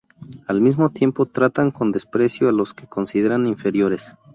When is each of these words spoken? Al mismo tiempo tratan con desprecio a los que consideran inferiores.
Al 0.47 0.61
mismo 0.61 0.89
tiempo 0.89 1.27
tratan 1.27 1.69
con 1.69 1.91
desprecio 1.91 2.49
a 2.49 2.51
los 2.51 2.73
que 2.73 2.87
consideran 2.87 3.45
inferiores. 3.45 4.17